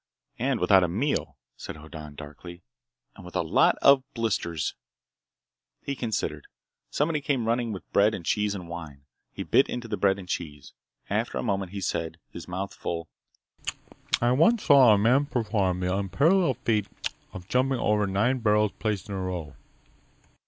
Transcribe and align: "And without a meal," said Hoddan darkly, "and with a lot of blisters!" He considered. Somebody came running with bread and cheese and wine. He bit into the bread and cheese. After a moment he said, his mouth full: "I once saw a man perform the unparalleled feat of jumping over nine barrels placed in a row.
"And 0.39 0.59
without 0.59 0.83
a 0.83 0.87
meal," 0.87 1.37
said 1.55 1.75
Hoddan 1.75 2.15
darkly, 2.15 2.63
"and 3.15 3.23
with 3.23 3.35
a 3.35 3.43
lot 3.43 3.75
of 3.83 4.03
blisters!" 4.15 4.73
He 5.83 5.95
considered. 5.95 6.47
Somebody 6.89 7.21
came 7.21 7.45
running 7.45 7.71
with 7.71 7.87
bread 7.93 8.15
and 8.15 8.25
cheese 8.25 8.55
and 8.55 8.67
wine. 8.67 9.03
He 9.31 9.43
bit 9.43 9.69
into 9.69 9.87
the 9.87 9.97
bread 9.97 10.17
and 10.17 10.27
cheese. 10.27 10.73
After 11.07 11.37
a 11.37 11.43
moment 11.43 11.71
he 11.71 11.81
said, 11.81 12.17
his 12.31 12.47
mouth 12.47 12.73
full: 12.73 13.09
"I 14.19 14.31
once 14.31 14.63
saw 14.63 14.91
a 14.91 14.97
man 14.97 15.27
perform 15.27 15.81
the 15.81 15.95
unparalleled 15.95 16.57
feat 16.65 16.87
of 17.31 17.47
jumping 17.47 17.77
over 17.77 18.07
nine 18.07 18.39
barrels 18.39 18.71
placed 18.79 19.07
in 19.07 19.13
a 19.13 19.21
row. 19.21 19.55